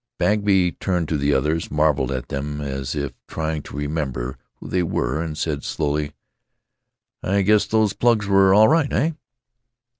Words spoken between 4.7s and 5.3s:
were,